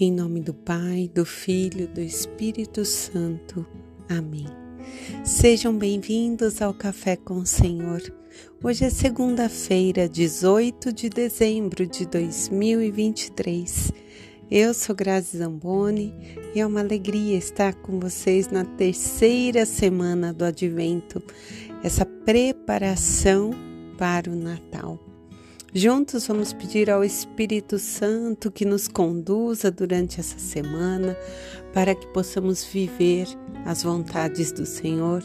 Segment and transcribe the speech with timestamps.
[0.00, 3.66] Em nome do Pai, do Filho, do Espírito Santo.
[4.08, 4.46] Amém.
[5.24, 8.00] Sejam bem-vindos ao Café com o Senhor.
[8.62, 13.90] Hoje é segunda-feira, 18 de dezembro de 2023.
[14.48, 16.14] Eu sou Grazi Zamboni
[16.54, 21.20] e é uma alegria estar com vocês na terceira semana do Advento,
[21.82, 23.50] essa preparação
[23.98, 25.07] para o Natal.
[25.74, 31.14] Juntos vamos pedir ao Espírito Santo que nos conduza durante essa semana
[31.74, 33.26] para que possamos viver
[33.66, 35.22] as vontades do Senhor,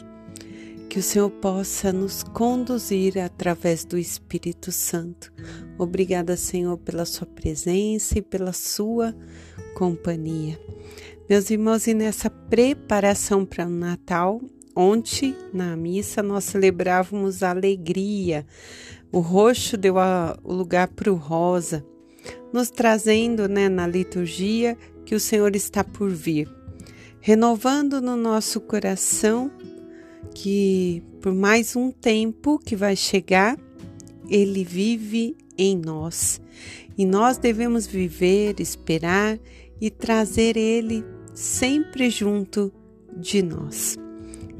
[0.90, 5.32] que o Senhor possa nos conduzir através do Espírito Santo.
[5.78, 9.16] Obrigada, Senhor, pela sua presença e pela sua
[9.74, 10.60] companhia.
[11.26, 14.42] Meus irmãos, e nessa preparação para o Natal,
[14.76, 18.46] ontem na missa nós celebrávamos a alegria
[19.14, 21.86] o roxo deu a, o lugar para o rosa,
[22.52, 24.76] nos trazendo né, na liturgia
[25.06, 26.50] que o Senhor está por vir,
[27.20, 29.52] renovando no nosso coração
[30.34, 33.56] que por mais um tempo que vai chegar,
[34.28, 36.40] Ele vive em nós
[36.98, 39.38] e nós devemos viver, esperar
[39.80, 42.72] e trazer Ele sempre junto
[43.16, 43.96] de nós.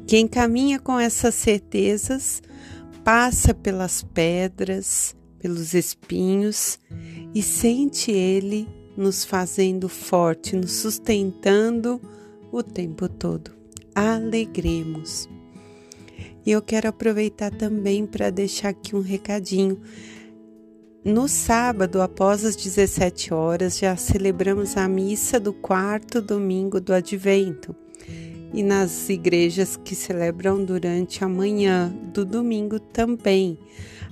[0.06, 2.40] Quem caminha com essas certezas
[3.04, 6.78] passa pelas pedras, pelos espinhos
[7.34, 8.66] e sente Ele
[8.96, 12.00] nos fazendo forte, nos sustentando
[12.50, 13.50] o tempo todo.
[13.94, 15.28] Alegremos.
[16.46, 19.80] E eu quero aproveitar também para deixar aqui um recadinho.
[21.04, 27.76] No sábado, após as 17 horas, já celebramos a missa do quarto domingo do Advento
[28.54, 33.58] e nas igrejas que celebram durante a manhã do domingo também.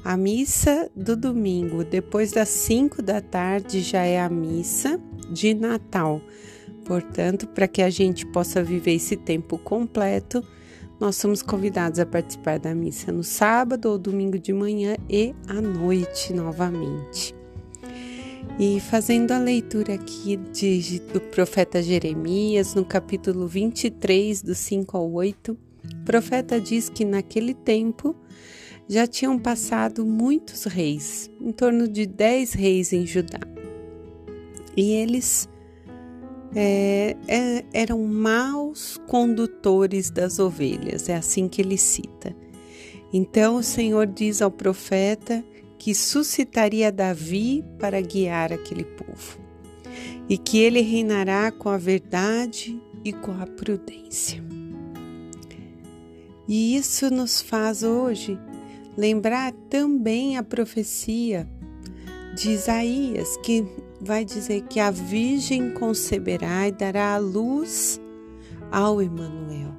[0.05, 6.20] A missa do domingo, depois das 5 da tarde, já é a missa de Natal.
[6.85, 10.45] Portanto, para que a gente possa viver esse tempo completo,
[10.98, 15.61] nós somos convidados a participar da missa no sábado ou domingo de manhã e à
[15.61, 17.42] noite novamente.
[18.58, 25.11] E fazendo a leitura aqui de, do profeta Jeremias, no capítulo 23, do 5 ao
[25.11, 28.14] 8, o profeta diz que naquele tempo
[28.86, 33.41] já tinham passado muitos reis, em torno de dez reis em Judá.
[34.77, 35.48] E eles
[36.55, 42.36] é, é, eram maus condutores das ovelhas, é assim que ele cita.
[43.12, 45.42] Então o Senhor diz ao profeta
[45.83, 49.37] que suscitaria Davi para guiar aquele povo,
[50.29, 54.41] e que ele reinará com a verdade e com a prudência.
[56.47, 58.39] E isso nos faz hoje
[58.97, 61.48] lembrar também a profecia
[62.37, 63.67] de Isaías, que
[64.01, 68.01] vai dizer que a Virgem conceberá e dará a luz
[68.71, 69.75] ao Emanuel.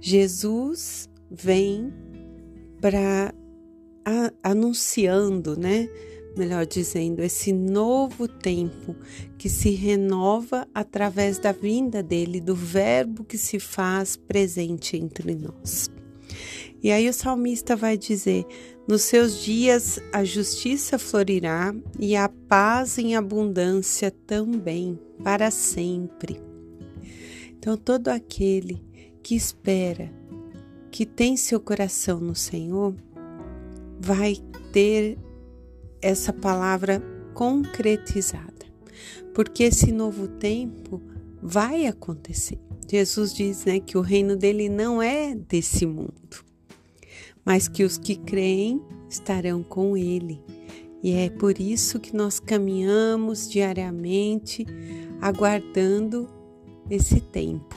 [0.00, 1.92] Jesus vem
[2.80, 3.32] para
[4.04, 5.88] a, anunciando, né?
[6.36, 8.96] Melhor dizendo, esse novo tempo
[9.36, 15.90] que se renova através da vinda dele, do Verbo que se faz presente entre nós.
[16.82, 18.44] E aí o salmista vai dizer:
[18.88, 26.40] Nos seus dias a justiça florirá e a paz em abundância também, para sempre.
[27.62, 28.82] Então, todo aquele
[29.22, 30.12] que espera,
[30.90, 32.92] que tem seu coração no Senhor,
[34.02, 34.36] vai
[34.72, 35.16] ter
[36.00, 37.00] essa palavra
[37.34, 38.66] concretizada,
[39.32, 41.00] porque esse novo tempo
[41.40, 42.58] vai acontecer.
[42.90, 46.44] Jesus diz né, que o reino dele não é desse mundo,
[47.44, 50.42] mas que os que creem estarão com ele.
[51.00, 54.66] E é por isso que nós caminhamos diariamente
[55.20, 56.28] aguardando
[56.90, 57.76] esse tempo.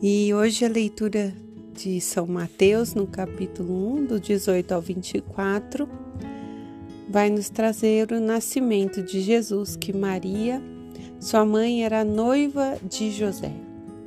[0.00, 1.34] E hoje a leitura
[1.74, 5.88] de São Mateus, no capítulo 1, do 18 ao 24,
[7.10, 10.62] vai nos trazer o nascimento de Jesus, que Maria,
[11.18, 13.52] sua mãe, era noiva de José.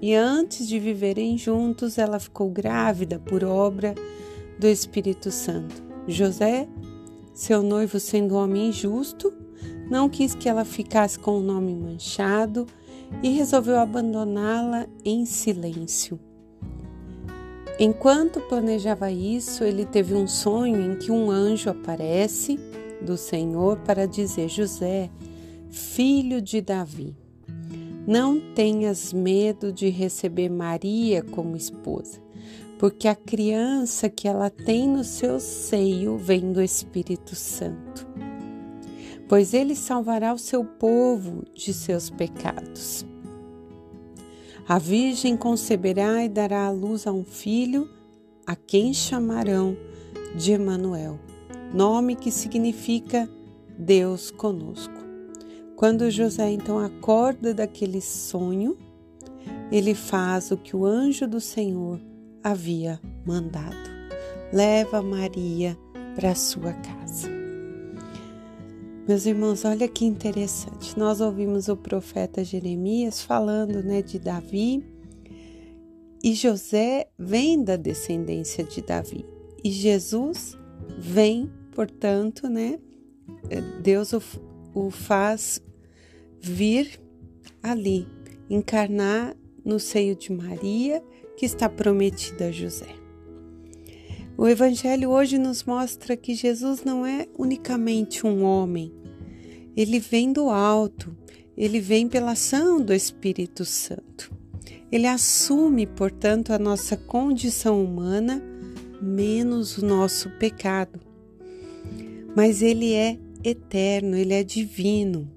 [0.01, 3.93] E antes de viverem juntos, ela ficou grávida por obra
[4.57, 5.83] do Espírito Santo.
[6.07, 6.67] José,
[7.33, 9.33] seu noivo sendo homem justo,
[9.91, 12.65] não quis que ela ficasse com o nome manchado
[13.21, 16.17] e resolveu abandoná-la em silêncio.
[17.79, 22.59] Enquanto planejava isso, ele teve um sonho em que um anjo aparece
[23.01, 25.11] do Senhor para dizer: José,
[25.69, 27.15] filho de Davi,
[28.07, 32.19] não tenhas medo de receber Maria como esposa,
[32.79, 38.07] porque a criança que ela tem no seu seio vem do Espírito Santo.
[39.27, 43.05] pois ele salvará o seu povo de seus pecados.
[44.67, 47.89] A Virgem conceberá e dará à luz a um filho,
[48.45, 49.77] a quem chamarão
[50.35, 51.17] de Emanuel,
[51.73, 53.29] nome que significa
[53.77, 54.93] Deus conosco.
[55.77, 58.77] Quando José então acorda daquele sonho,
[59.71, 62.01] ele faz o que o anjo do Senhor
[62.43, 63.89] havia mandado.
[64.51, 65.77] Leva Maria
[66.13, 67.36] para sua casa.
[69.07, 70.99] Meus irmãos, olha que interessante.
[70.99, 74.83] Nós ouvimos o profeta Jeremias falando, né, de Davi,
[76.21, 79.25] e José vem da descendência de Davi.
[79.63, 80.57] E Jesus
[80.99, 82.79] vem, portanto, né,
[83.81, 84.21] Deus o,
[84.73, 85.61] o faz
[86.41, 86.99] vir
[87.63, 88.05] ali,
[88.49, 91.01] encarnar no seio de Maria,
[91.37, 93.06] que está prometida a José.
[94.37, 98.93] O Evangelho hoje nos mostra que Jesus não é unicamente um homem,
[99.75, 101.17] ele vem do alto,
[101.57, 104.31] ele vem pela ação do Espírito Santo.
[104.91, 108.39] Ele assume, portanto, a nossa condição humana
[109.01, 110.99] menos o nosso pecado.
[112.35, 115.27] Mas ele é eterno, ele é divino.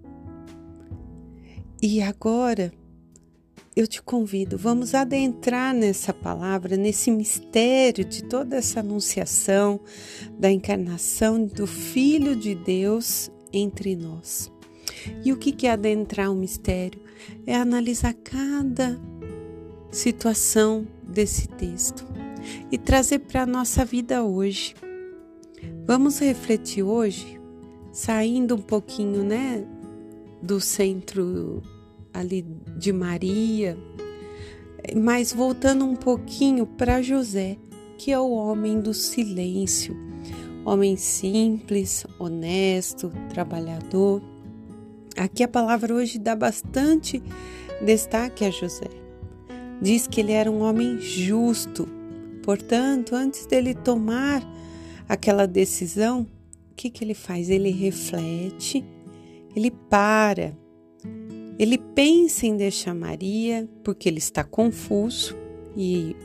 [1.81, 2.71] E agora
[3.75, 9.81] eu te convido, vamos adentrar nessa palavra, nesse mistério de toda essa anunciação
[10.39, 14.51] da encarnação do Filho de Deus entre nós.
[15.25, 17.01] E o que é adentrar o mistério?
[17.47, 19.01] É analisar cada
[19.91, 22.05] situação desse texto
[22.73, 24.75] e trazer para a nossa vida hoje.
[25.87, 27.41] Vamos refletir hoje,
[27.93, 29.65] saindo um pouquinho, né,
[30.43, 31.63] do centro
[32.13, 32.45] ali
[32.77, 33.77] de Maria,
[34.97, 37.57] mas voltando um pouquinho para José,
[37.99, 39.97] que é o homem do silêncio,
[40.65, 44.23] homem simples, honesto, trabalhador.
[45.17, 47.23] Aqui a palavra hoje dá bastante
[47.85, 48.89] destaque a José.
[49.81, 51.89] Diz que ele era um homem justo,
[52.43, 54.43] portanto, antes dele tomar
[55.09, 56.27] aquela decisão,
[56.71, 57.51] o que, que ele faz?
[57.51, 58.85] Ele reflete,
[59.55, 60.57] ele para,
[61.61, 65.37] ele pensa em deixar Maria porque ele está confuso
[65.77, 66.17] e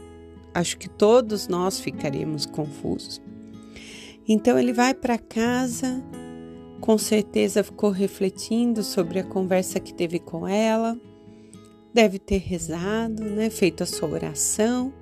[0.54, 3.22] acho que todos nós ficaremos confusos.
[4.26, 6.02] Então ele vai para casa,
[6.80, 10.98] com certeza ficou refletindo sobre a conversa que teve com ela,
[11.94, 14.94] deve ter rezado, né, feito a sua oração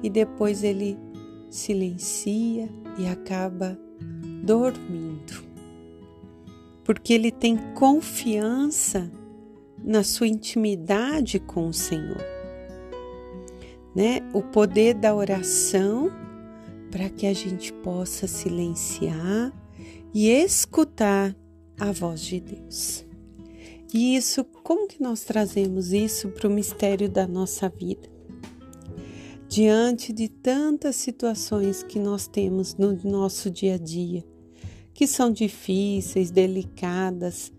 [0.00, 0.96] e depois ele
[1.50, 3.76] silencia e acaba
[4.44, 5.44] dormindo.
[6.84, 9.10] Porque ele tem confiança
[9.86, 12.20] na sua intimidade com o Senhor.
[13.94, 14.20] Né?
[14.34, 16.10] O poder da oração
[16.90, 19.52] para que a gente possa silenciar
[20.12, 21.34] e escutar
[21.78, 23.06] a voz de Deus.
[23.94, 28.10] E isso, como que nós trazemos isso para o mistério da nossa vida?
[29.48, 34.24] Diante de tantas situações que nós temos no nosso dia a dia,
[34.92, 37.52] que são difíceis, delicadas,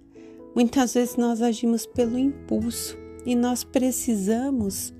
[0.57, 4.92] Muitas vezes nós agimos pelo impulso e nós precisamos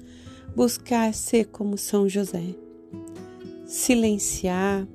[0.56, 2.54] buscar ser como São José,
[3.66, 4.88] silenciar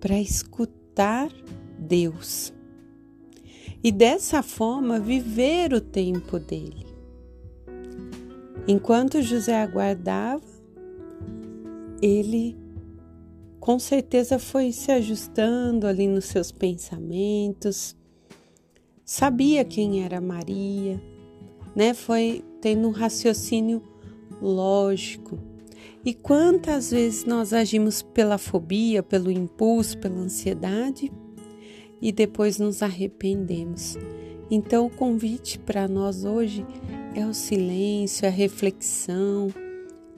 [0.00, 1.30] para escutar
[1.78, 2.54] Deus
[3.82, 6.86] e dessa forma viver o tempo dele.
[8.66, 10.42] Enquanto José aguardava,
[12.00, 12.56] ele
[13.60, 17.94] com certeza foi se ajustando ali nos seus pensamentos
[19.14, 21.00] sabia quem era Maria,
[21.72, 21.94] né?
[21.94, 23.80] Foi tendo um raciocínio
[24.42, 25.38] lógico.
[26.04, 31.12] E quantas vezes nós agimos pela fobia, pelo impulso, pela ansiedade
[32.02, 33.96] e depois nos arrependemos.
[34.50, 36.66] Então, o convite para nós hoje
[37.14, 39.46] é o silêncio, a reflexão,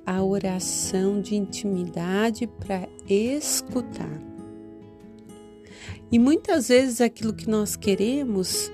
[0.06, 4.22] a oração de intimidade para escutar.
[6.10, 8.72] E muitas vezes aquilo que nós queremos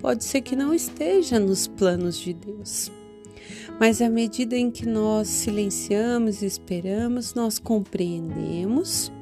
[0.00, 2.90] pode ser que não esteja nos planos de Deus.
[3.78, 9.12] Mas à medida em que nós silenciamos e esperamos, nós compreendemos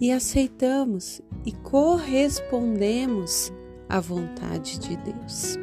[0.00, 3.52] e aceitamos e correspondemos
[3.88, 5.56] à vontade de Deus.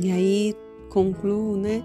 [0.00, 0.54] E aí
[0.88, 1.82] concluo, né?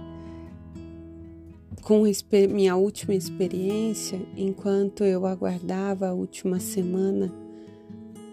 [1.81, 2.03] Com
[2.49, 7.42] minha última experiência, enquanto eu aguardava a última semana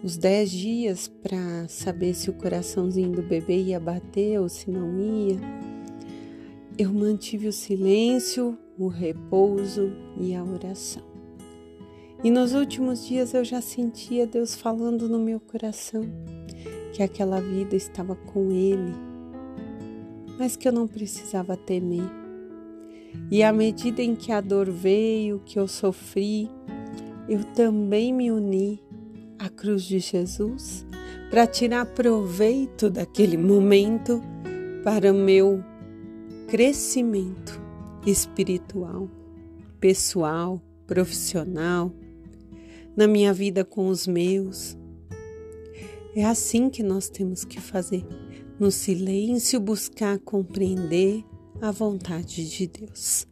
[0.02, 4.98] os 10 dias para saber se o coraçãozinho do bebê ia bater ou se não
[4.98, 5.38] ia,
[6.78, 11.02] eu mantive o silêncio, o repouso e a oração.
[12.24, 16.02] E nos últimos dias eu já sentia Deus falando no meu coração
[16.92, 18.94] que aquela vida estava com Ele,
[20.38, 22.10] mas que eu não precisava temer.
[23.30, 26.48] E à medida em que a dor veio, que eu sofri,
[27.28, 28.82] eu também me uni
[29.40, 30.86] à cruz de Jesus
[31.30, 34.20] para tirar proveito daquele momento
[34.84, 35.64] para o meu
[36.46, 37.60] crescimento
[38.06, 39.08] espiritual,
[39.80, 41.90] pessoal, profissional,
[42.94, 44.76] na minha vida com os meus.
[46.14, 48.04] É assim que nós temos que fazer,
[48.58, 51.24] no silêncio buscar compreender
[51.62, 53.26] a vontade de Deus.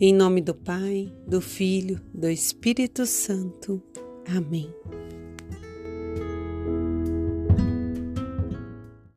[0.00, 3.82] Em nome do Pai, do Filho, do Espírito Santo.
[4.26, 4.72] Amém.